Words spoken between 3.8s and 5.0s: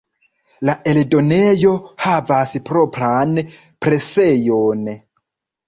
presejon.